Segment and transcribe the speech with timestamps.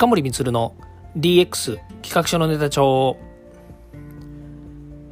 [0.00, 0.74] 近森光の
[1.18, 3.18] DX 企画書のネタ帳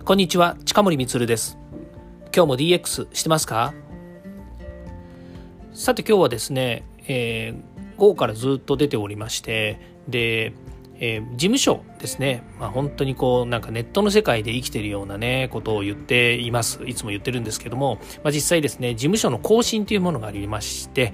[0.02, 1.58] こんにちは近森光です。
[2.34, 3.74] 今日も DX してますか？
[5.74, 9.78] さて今日はですね、えー、午後からずっと出ておりまして
[10.08, 10.54] で
[11.00, 16.80] えー、事務所ですね、まあ、本当にこうなんかネットの世界で生きてるようなねことを言っています。
[16.84, 21.12] いつも言ってるんですけども、まあ、実際ですね事務所の更新というものがありまして。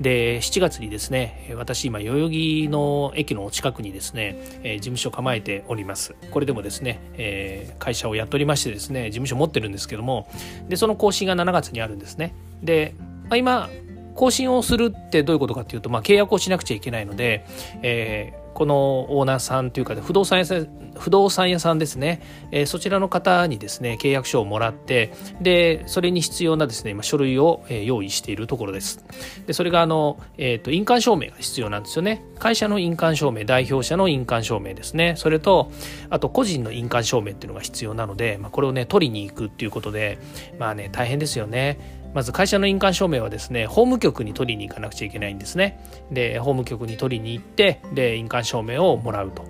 [0.00, 6.14] で7月にですね私今代々木の駅の近くにですね、えー、事務所構えております。
[6.30, 10.28] これでもですね、えー、会社をやっておりましてですね事務所持ってるんですけども。
[10.68, 12.34] でその更新が7月にあるんですね。
[12.62, 13.70] で、まあ、今
[14.14, 17.46] 更新をするってどういうことかっていうと、まあ、契約をしなくちゃいけないので、
[17.82, 29.04] えーこのオーナーさんというか不動産屋さん不動産屋さんですね、えー、そちらの方にですね契約書をもらってでそれに必要なですね今書類を、え、用意しているところです。
[29.46, 32.22] でそれがあの、えーと、印鑑証明が必要なんですよね。
[32.38, 35.16] 会社の印鑑証明代表者の印鑑証明ですね。
[35.18, 35.70] それと
[36.08, 40.18] あと個人の印鑑証明っていうのが必要なので、まあ、これをね取りに行くっていうことで
[40.58, 41.95] まあね大変ですよね。
[42.16, 45.78] まず会社の印鑑証明はですね法務局に取りに行かなくちゃいけないんですね。
[46.10, 49.44] で法務局に取りに行ってで印鑑証明をもらうと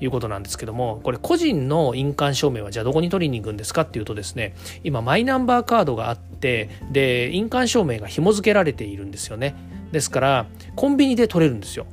[0.00, 9.54] いうことなんですけどもこれ個人の印鑑証明はじゃあどこに取りに行くんですかっていうとですね今マイナンバーカードがあってで印鑑証明が紐付けられているんですよね。
[9.92, 11.86] ですからコンビニで取れるんですよ。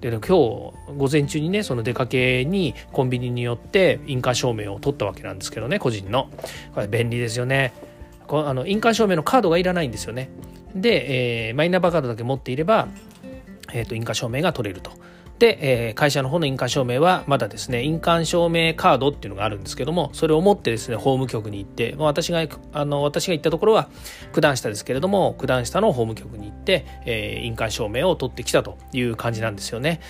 [0.00, 6.30] で今日午前中にねその出かけにコンビニによって印鑑証明を取ったわけなんですけどね個人の。
[6.72, 7.72] これ便利ですよね。
[8.28, 10.30] あの印鑑証明のカードがいらないんですよね。
[10.74, 12.88] で、えー、マイナンバーカードだけ持っていれば、
[13.72, 14.92] えーと印鑑証明が取れると。
[15.42, 23.88] で、えー、会社の方の印鑑証明はまだですね印鑑証明カードっていうのがあるんですけどもそれを持ってですね法務局に行ってまあ私があの私が行ったところは
[24.32, 30.00] 九段下ですけれども九段下の法務局に行って、えー、印鑑証明を取ってきたという感じなんですよね。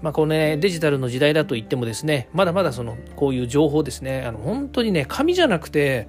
[0.00, 6.08] まあ、このねデジタルの時代だと言ってもですねまだまだそのこういう情報ですねあの本当にね紙じゃなくて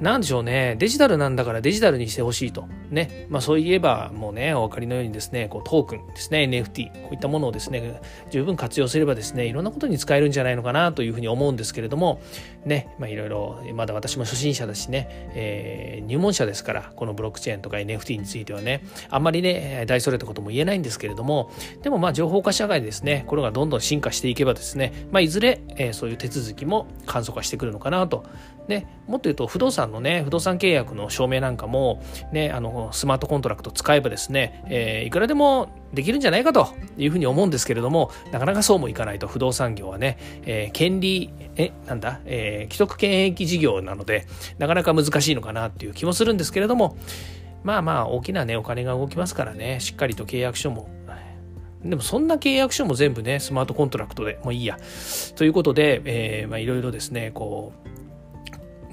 [0.00, 8.00] 何でしょうねデジタルなんだからデジタルにしてほしいとねまあそういえばもうねお分かりのようにですねこうトークンですね NFT こういったものをですね
[8.30, 12.20] 十分活用すればですねいろんなことに使えるんじゃないのかなというふうに思うんですけれども
[12.64, 21.50] ねまあいろいろまだ私も初心者だしね、えー、入門者ですからこのブロックチェーンとか NFT についてはねあんまりね大それたことも言えないんですけれども
[21.82, 28.24] でもまあ情報化社会ですねこれがどんどん進化していけばですね、まあ、いずれ、えー、そういう手続きも簡素化してくるのかなと。
[28.68, 32.02] でもっと言うと不動産のね不動産契約の証明なんかも、
[32.32, 39.26] ね、あのスマートコントラクト使えばですね、えー、いくらでもできるんじゃないかというふうに思うんですけれどもなかなかそうもいかないと。
[39.26, 44.26] 不動産業はね、えー、権利えなんだ、えー、既得権益事業なので
[44.58, 46.96] なかなか難しいのかなっていう気もするんですけれども
[47.64, 49.80] まあまあ大きなねお金が動きますからね。
[49.80, 50.88] しっかりと契約書も
[51.84, 54.78] でもそんな契約書も全部ねスマートコントラクトでもういいや。
[55.36, 57.97] ということで、え、まあいろいろですねこう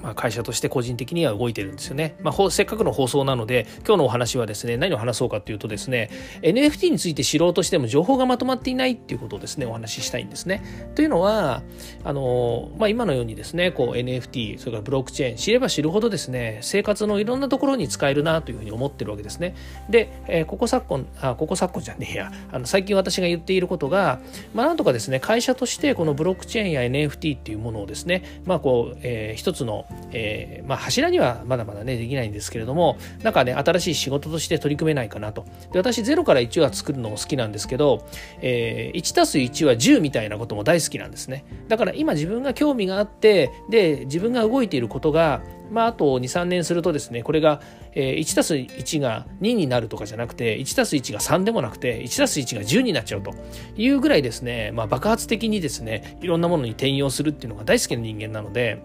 [0.06, 2.14] まあ、会社として個人的には動いてるんですよね。
[2.22, 6.10] まあ、せっかくの放送なので今日のお話はですね何を話そうかというとですね
[6.42, 10.62] NFT について知ろうとしても情報がまとまっていないっていうことをですねお話ししたいんですね。
[10.94, 11.64] というのは
[12.04, 19.56] あの、まあ、今のようにですねこう NFT それからブロックチェーン知れば知るほどですね生活のいろんなところに使えるなというふうに思ってるわけですね。
[19.90, 24.20] で、えー、ここ昨今あここ昨今じゃねえやあの最近私が言っていることが、
[24.54, 38.06] まあ、なんとかですね会社としてこのブロックチェーンや NFT っていうものをですねまあこう、えー、一つのえー、まあ、柱にはまだまだねできないんですけれどもなんかね新しい仕事として取り組めないかなとで私0から1は作るのも好きなんですけど、
[38.40, 47.60] えー、1たす1は10みたいなことも大好きなんですねだから今自分が興味があってで自分が動いていることがまあ、あと23年するとですねこれが、
[47.92, 53.34] えー、1たす1が2になるとかじゃなくて1たす1が3でもなくて1たす1が10になっちゃうと
[53.76, 58.82] いうぐらいですね、まあ、爆発的にですねいろんなものに転用するっていうのが大好きな人間なので。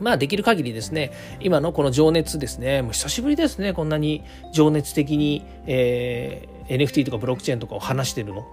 [0.00, 8.46] まあできる限りですね、今のこの情熱ですね、もう久しぶりですね、こんなに情熱的に、えー、NFT とかブロックチェーンとかを話してるの。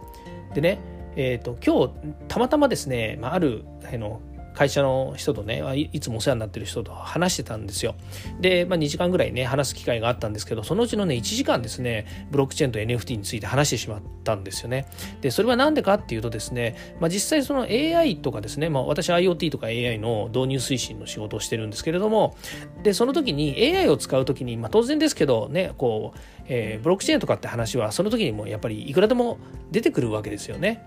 [0.54, 0.80] でね、
[1.16, 4.22] えっ、ー、と、今日たまたまですね、まあ、あるあの
[4.56, 5.62] 会社の人とね
[5.92, 7.96] いつもお世話になってる人と話してたんですよ。
[8.40, 14.88] で、まあ、2時間ぐらいね話す機会があったんですけどそのうちのね1時間ですねブロックチェーンと NFT について話してしまったんですよね。
[15.22, 22.36] でそれは何でかっていうとですね、まあ、実際その AI とかですね、まあ、私 IoT とか AI の導入推進の仕事をしてるんですけれども
[22.84, 29.38] でその時に AI を使う時に、まあ、当然ですけどねこう、えー、ブロックチェーンとかって話はその時にもやっぱりいくらでも
[29.72, 30.86] 出てくるわけですよね。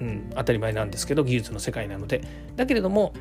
[0.00, 2.22] うん、当たり前なんですけど技術の世界なので。
[2.56, 3.12] だけれども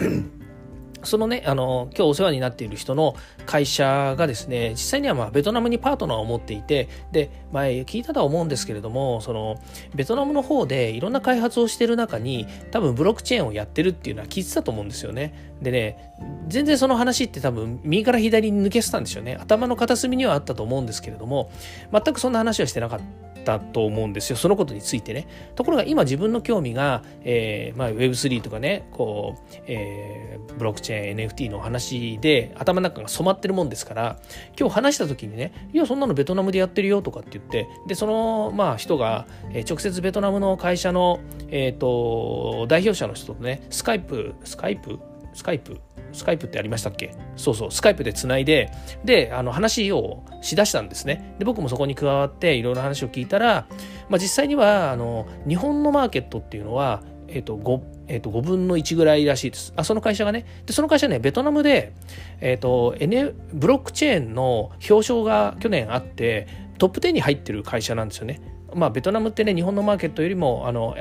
[1.03, 3.15] そのね、あの、今日お世話になっている人の
[3.45, 9.57] 会社がですね、実際にはまあベトナムにパートナーを持っていて、で、前聞いたとは思うんですけれども、その、
[9.95, 15.53] ベトナムの方でいろんな開発をしてる中に、多分ブロックチェーンをやってるっていうのは聞いてたと思うんですよね。
[15.61, 16.13] でね、
[16.47, 19.37] 全然その話って多分右から左に抜けてたんですよね。
[19.39, 21.51] 頭の片隅にはあったと思うんですけれども、
[21.91, 23.33] 全くそんな話はしてなかった。
[23.43, 34.19] と思うんですよそのことについてねところが今自分の興味が、えーまあ、Web3 とかねこう、えー、ブロックチェーン NFT の話で頭の中が染まってるもんですから
[34.59, 41.19] 今日話した時にねいやそんなのベトナムでやってるよとかって言ってでその、まあ、人が、えー、直接ベトナムの会社の、
[41.49, 44.99] えーと代表者の人とねスカイプスカイプ？
[45.33, 45.79] スカイプ？
[46.11, 47.15] スカイプってありましたっけ？
[47.35, 48.71] そうそう、スカイプでつないで、
[49.03, 51.35] で、あの話をしだしたんですね。
[51.39, 53.65] で、僕もそこに加わっていろいろ話を聞いたら、
[54.09, 57.01] まあ、実際には、あの、日本のマーケットっていうのは、
[57.33, 59.73] えっ、ー、と、5、えー、と5分の1ぐらいらしいです。
[59.75, 60.45] あ、その会社がね。
[60.65, 61.93] で、その会社ね、ベトナムで、
[62.39, 66.47] えっ、ー、と、N、ブロックチェーンの表彰が去年あって、
[66.77, 68.39] トップ10に入ってる会社なんですよね。
[68.75, 70.95] まあ、ベトナムってね、日本のマーケットよりも、あの、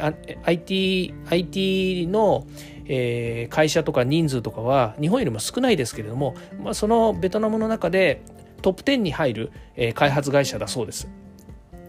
[0.44, 2.46] IT、IT の、
[2.86, 8.22] えー、会社とか人数とかは日本よりも少ないですけれども、まあ、そのベトナムの中で
[8.60, 11.08] トップ10に入る、えー、開発会社だそうです。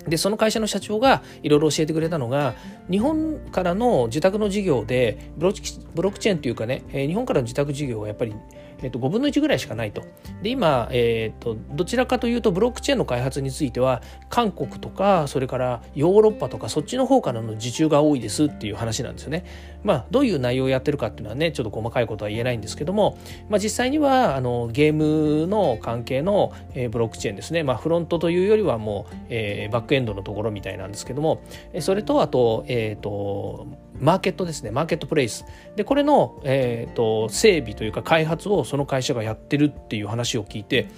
[0.07, 2.55] でその会社の社長がいろいろ教えてくれたのが
[2.89, 8.35] 日本からの自宅の事業でブロックチェーンというかね、日本からの自宅事業はやっぱり
[8.83, 10.03] えっと、5分の1ぐらいしかないと。
[10.41, 19.45] で今、えっと、どちらかというとブロックチェーンの開発については韓国とかそれからヨーロッパとかそっちの方からの受注が多いですっていう話なんですよね。
[19.83, 23.17] まあどういう内容をやってるかっていうのはねちょっと細かいことは言えないんですけども、
[23.49, 31.41] まあ、実際にはあのゲームの関係の、えー、ブロックチェーンですね、まあ、フロントというよりはもう、えー、バックエンドのところみたいなんですけども
[31.79, 33.67] それとあと,、えーと
[33.99, 35.45] マーケットですねマーケットプレイス
[35.75, 40.89] でこれの、えーと、整備というか開発をその会社がやってるっていう話を聞いて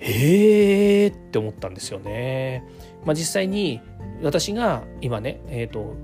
[0.00, 2.62] えーって思ったんですよね。
[3.04, 3.80] まあ、実際に
[4.22, 5.94] 私が今ね、えーと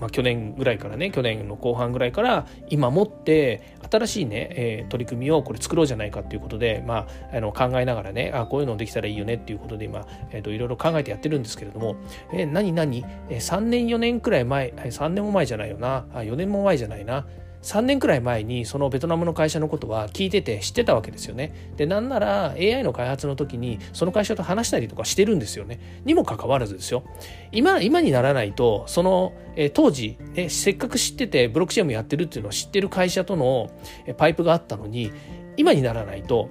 [0.00, 11.96] まあ、去年ぐらいからね去年の後半ぐらいから今もって新しいね、えー、取り組みをこれ作ろうじゃないかっていうことで、まあ、あの考えながらねあこういうのできたらいいよねっていうことで今、えーと、いろいろ考えてやってるんですけれども、
[12.32, 16.06] えー、何何、えー、3年4年くらい前3年も前じゃないよな。
[16.14, 17.26] あ4年も前じゃないな。
[17.62, 21.72] 3年くらい前にそのベトナムの会社のことは聞いてて知ってたわけですよね。
[21.76, 26.00] で、なんなら AI の開発の時にその会社と話したりとかしてるんですよね。
[26.04, 27.04] にもかかわらずですよ。
[27.52, 33.70] 今、今にならないと、その、え、当時、ね、せっかく知っててブロックチェーンもやってるっていうのを知ってる会社との
[34.16, 35.12] パイプがあったのに、
[35.56, 36.48] 今にならないと、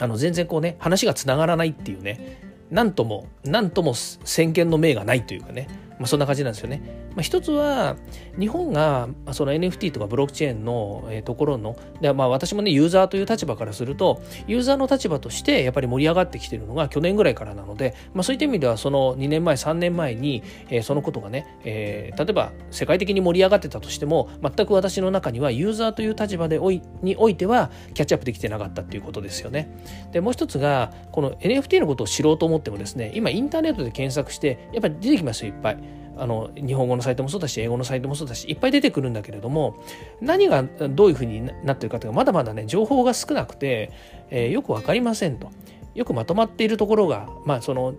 [0.00, 2.38] あの、全然こうね、話がつながらないっていうね、
[2.70, 5.68] なんとも、なんとも先見の明がないというかね、
[5.98, 6.82] まあ、そんな感じなんですよね。
[7.10, 7.96] まあ、一つは
[8.38, 29.68] 日本がその NFT とかブロックチェーンのところので、まあ、私もねユーザーという立場からするとユーザーの立場としてやっぱり盛り上がってきてるのが去年ぐらいからなので、まあ、そういった意味ではその2年前3年前に、えー、そのことがね、えー、例えば世界的に盛り上がってたとしても全く私の中にはユーザーという立場でおいにおいてはキャッチアップできてなかったっていうことですよね。
[30.12, 35.93] でもう一つがこの NFT のことを知ろうと思ってもですね今インターネットで検索してやっぱり出てきますよいっぱい。
[36.16, 39.76] あの日本語のサイトもそうだし英語のサイトもそうだしいっぱい出てくるんだけれども
[40.20, 43.90] 何がどういうふうになってるかというかまだまだね情報が少なくて、
[44.30, 45.50] えー、よく分かりませんと。
[45.94, 47.94] よくまとまっているところが、まあ、その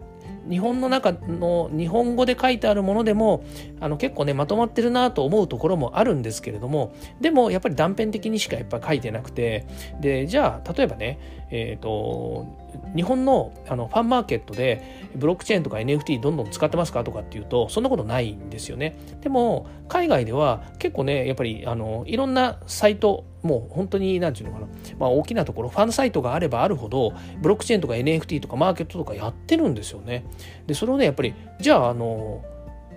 [0.49, 3.43] 日本の中の日本語で書いてあるものでも
[3.79, 9.65] あの結構ねまとまってるなと思うところもあるんですけれどもでもやっぱり断片的にしかやっぱ書いてなくて
[9.99, 12.65] でじゃあ例えばねえっ、ー、と
[12.95, 18.97] 日本のあのファンマーケットでブロックチェーンとか NFT どんどん使ってますかとかっていうとそんなことないんですよね。
[19.21, 30.25] でも海外では結構ねやっぱりあのいろんなサイトもう本当に何て言うのかな、まあ、大きなところファンサイトがあればあるほどブロックチェーンとか NFT とかマーケットとかやってるんですよね。
[30.65, 32.43] でそれをねやっぱりじゃああの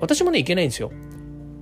[0.01, 0.91] 私もねいけないんですよ。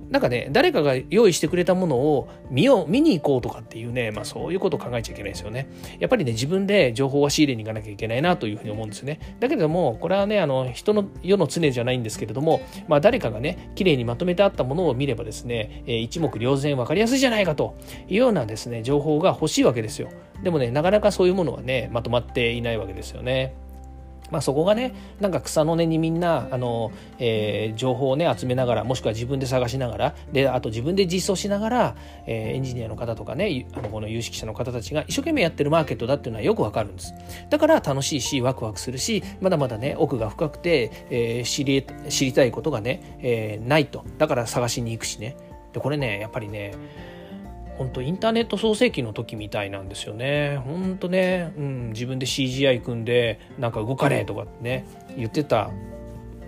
[0.09, 5.69] なんかね、誰かが用意してくれたものを見よう、見に行こうとかっていうね、まあそういうことを考えちゃいけないですよね。
[5.99, 9.19] やっぱりね、自分で情報は仕入れに行かなきゃいけないなというふうに思うんですよね。
[9.39, 17.75] だけれども、これはね、あの、人の世の常じゃないんですけれども、まあ誰かがね、綺麗にまとめてあったものを見ればですね、えー、一目瞭然分かりやすいじゃないかと
[18.07, 20.09] いうようなですね、情報が欲しいわけですよ。
[20.43, 23.55] でもね、なかなかそういうものはね、まとまっていないわけですよね。
[24.31, 37.13] まあ、そこがねなんか草の根にみんなあの、えー、情報をね集めながらもしくは自分で探しながらであと自分で実装しながら、えー、エンジニアの方とかねあのこの有識者の方たちが一生懸命やってるマーケットだっていうのはよくわかるんです。
[37.49, 44.03] だから楽しいしワクワクするしまだまだね奥が深くて、えー、知り知りたいことがね、えー、ないと。
[44.17, 45.35] だから探しに行くしね。
[45.73, 46.73] でこれねやっぱりね
[47.77, 50.57] 本当インターネット創世記の時みたいなんですよね。
[50.65, 55.71] 本当ね、うん、自分で CGI 組んでなんか動かねえとかね言ってた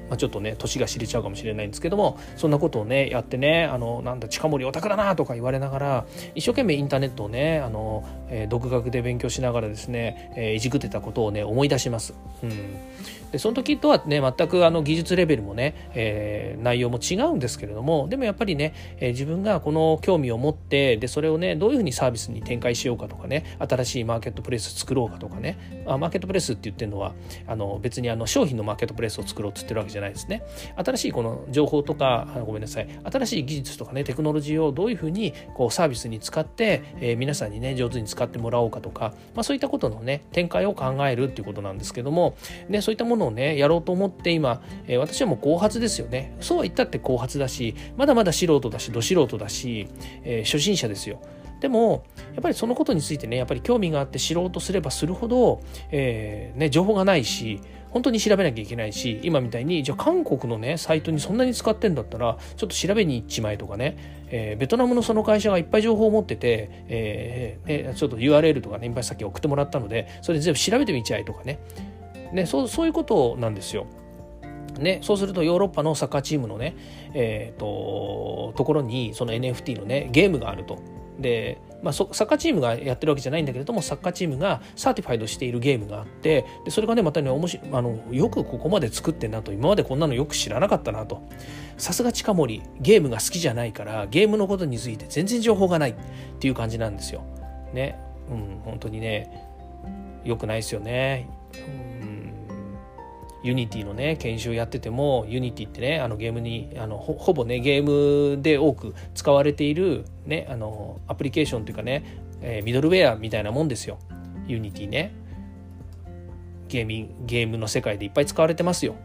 [0.10, 12.14] まあ、ちょっとね年が知れちゃうかもしれないんですけどもそんなことをねやってねあのなんだ近森オタクだなとか言われながら一生懸命インターネットをねあの、えー、独学で勉強しながらですね、えー、いじくってたことをね思い出します。
[12.44, 27.14] うんでその時とはね全くあの技術レベルもね、えー、内容も違うんですけれどもでもやっぱりね、えー、自分がこの興味を持ってでそれをねどういうふうにサービスに展開しようかとかね新しいマーケットプレス作ろうかとかねあマーケットプレスって言ってるのは
[27.48, 30.44] あの別にあの商品のマーケットプレスを作ろうって言ってるわけじゃないゃないですね。
[30.76, 32.88] 新しいこの情報とかごめんなさい。
[33.04, 42.36] 新しい技術とかねテクノロジーをどういうふうにこうサービスに使って、えー、皆さんにね上手に使ってもらおうかとか、まあ、そういったことのね展開を考えるっていうことなんですけども、
[42.68, 46.36] ね、そういったものをねやろうと思って今、えー、私はもう後発ですよね。
[46.40, 49.88] そうは言ったって後発だしまだまだ素人だしど素人だし、
[50.24, 51.20] えー、初心者ですよ。
[51.60, 52.04] でも
[52.34, 57.60] やっぱりそのことについてねやっぱり興味があって知ろうとすればするほど、えーね、情報がないし
[57.92, 71.60] 本当に調べなきゃいけないし今みたいにじゃあ韓国のねサイトにそんなに使ってんだったらちょっと調べに行っちまえとかね、えー、ベトナムのその会社がいっぱい情報を持ってて、えーね、ちょっと URL とかねいっぱいさっき送ってもらったのでそれ全部調べてみちゃえとかね
[72.32, 73.88] ねそうそういうことなんですよ。
[74.78, 76.76] ね、そうするとヨーロッパのサッカーチームのね、
[77.14, 80.80] えーと、ところにその NFT のねゲームがあると。
[81.20, 91.24] で、まあ、サッカーチームがやってるわけじゃないんだけれどもサッカーチームが certified しているゲームがあってでそれがねまたね面白あのよくここまで作ってんなと今までこんなのよく知らなかったなと
[91.78, 95.96] さすが近森ゲームが好きじゃないからゲームのことについて全然情報がないっ
[96.40, 97.24] ていう感じなんですよ。
[97.74, 99.48] ねうん本当にね
[100.24, 101.30] よくないですよね。
[102.02, 102.09] うん
[103.44, 112.04] ユニティのね研修やっててもユニティってねあのゲームにあのほぼねゲームで多く使われている、ね、あのアプリケーションというかね、
[112.42, 113.98] えー、ミドルウェアみたいなもんですよ。
[114.48, 115.14] ユニティね。
[116.68, 118.96] ゲーミゲームの世界でいっぱい使われてますよ。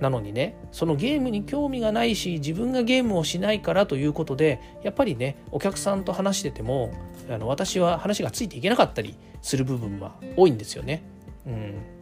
[0.00, 6.92] なのにねそのゲームに興味がないし自分がゲームをしないからということでやっぱりねお客さんと話してても
[7.28, 11.02] あの私は話がついていけなかったりする部分は多いんですよね。
[11.46, 11.97] うん。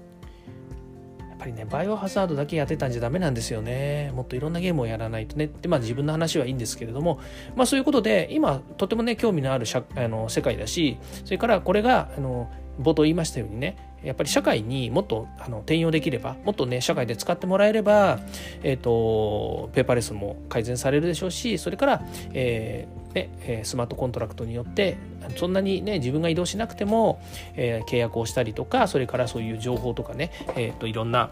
[1.47, 4.13] りねバイオハザードだけやってたんじゃダメなんですよね。
[4.15, 5.47] もっといろんなゲームをやらないとね。
[5.47, 7.21] ってまあ自分の話はいいんですけれども。
[7.55, 12.51] まあそういうことで今とてもね興味のある社あの世界だしそれからこれがあの
[12.81, 18.21] 冒頭言いましたようにねやっぱり社会にもっとあの転用できればもっとね社会で使ってもらえれば、
[18.63, 24.99] えーと、ペーパーレスも改善されるでしょうしそれから、えーね、スマートコントラクトによって
[25.37, 27.21] そんなにね自分が移動しなくても、
[27.55, 31.31] え、契約をしたりとかそれからそういう情報とかね、えーと、いろんな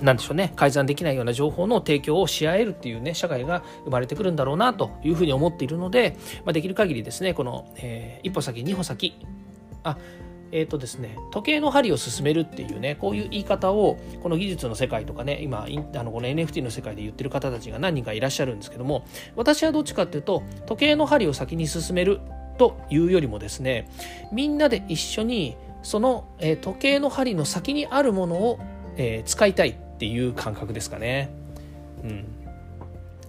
[0.00, 9.14] なんでしょうね改ざんできないような情報の提供をし合えるっていうね社会が生まれてくるんだろうなというふうに思っているので、まあ、できる限りですねこの、えー、一歩先二歩先
[9.82, 9.96] あ
[10.56, 22.20] えーとですね、時計の針を進めるっていうねこういう言い方をこの技術の世界とかね今あのこの NFT の世界で言ってる方たちが何人かいらっしゃるんですけども私はどっちかっていうと時計の針を先に進める
[22.56, 23.90] というよりもですね
[24.30, 28.60] みんなで一緒にその、えー、時計の針の先にあるものを、
[28.96, 31.30] えー、使いたいっていう感覚ですかね。
[32.04, 32.43] うん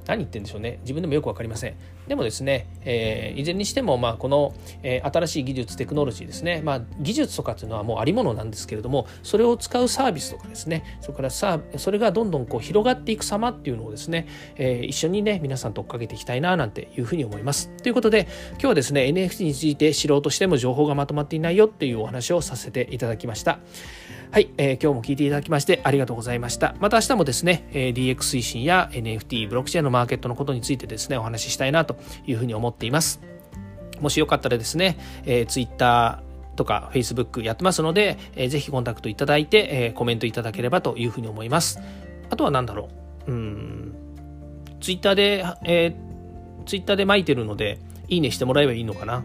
[0.07, 0.79] 何言ってんでしょうね。
[0.81, 1.75] 自分でもよく分かりません。
[2.07, 11.00] でもですね、えー、いずれにしても、まあ、この、えー、新しい技術テクノロジーですね、まあ、技術とかっていうのはもうありものなんですけれどもそれを使うサービスとかですね。
[11.01, 17.69] それからさそれがどんどんこう広がっていく様っていうのをですね、えー、一緒にね皆さんと追っかけていきたいななんていうふうに思います。
[17.81, 23.59] ということで今日はですね NFT について知ろうとしても情報がまとまっていないよっていうお話をさせていただきました。
[24.36, 26.75] はい、えー、今日も聞いていただきましてありがとうございました。
[26.82, 31.96] また明日もですね、えー、DX 推進や NFT、ブロックチェーンのマーケットのことについてですね、お話ししたいなと
[32.27, 33.22] いうふうに思っています。
[34.01, 36.22] もしよかったらですね、えー、Twitter、
[36.58, 41.80] とか Facebook やってますので、えー、ぜひコンタクトいただいて、えー、コメントいただければというふうに思います。
[42.30, 42.89] あとは何だろ
[43.27, 43.32] う。
[43.32, 43.96] うん。
[44.82, 49.24] Twitter で、えー、Twitter で巻いてるので、いいねしてもらえばいいのかな。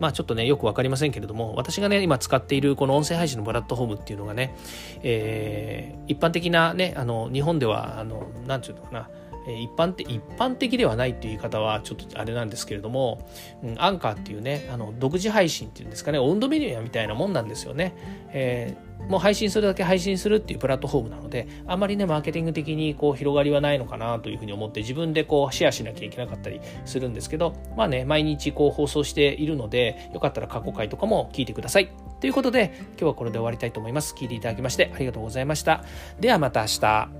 [0.00, 4.56] まあちょっとね、よくわかりませんけれども、私がね、今使っているこの音声配信のプラットフォームっていうのがね、
[5.02, 9.10] えー、一般的なね、あの、日本では、あの、なんていうのかな、
[9.46, 13.26] 一般的一般的ではないっていう言い方はちょっとあれなんですけれども、
[13.62, 17.94] うん、アンカーっていうねあの独自配信っていうんですかね温度メニューみたいなもんなんですよね、
[18.32, 31.90] えー、もう配信するだけ配信するっていうプラットフォームなのであまりねマーケティング的にこう広がりはないのかなというふうに思って自分でこうシェアしなきゃいけなかったりするんですけどまあね毎日こう放送しているのでよかったら過去回とかも聞いてください。
[32.20, 34.14] ということで今日はこれで終わりたいと思います。
[34.14, 35.84] 聞いていただきましてありがとうございました。
[36.20, 37.19] ではまた明日。